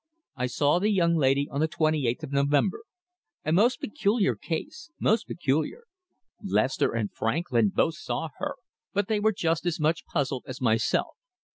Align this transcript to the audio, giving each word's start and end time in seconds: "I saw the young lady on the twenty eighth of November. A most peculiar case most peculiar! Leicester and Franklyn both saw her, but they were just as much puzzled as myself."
"I 0.35 0.47
saw 0.47 0.79
the 0.79 0.89
young 0.89 1.15
lady 1.15 1.47
on 1.51 1.59
the 1.59 1.67
twenty 1.67 2.07
eighth 2.07 2.23
of 2.23 2.31
November. 2.31 2.85
A 3.45 3.51
most 3.51 3.79
peculiar 3.79 4.35
case 4.35 4.89
most 4.99 5.27
peculiar! 5.27 5.83
Leicester 6.43 6.91
and 6.91 7.13
Franklyn 7.13 7.69
both 7.69 7.97
saw 7.97 8.29
her, 8.39 8.55
but 8.93 9.07
they 9.07 9.19
were 9.19 9.31
just 9.31 9.63
as 9.67 9.79
much 9.79 10.03
puzzled 10.07 10.45
as 10.47 10.59
myself." 10.59 11.17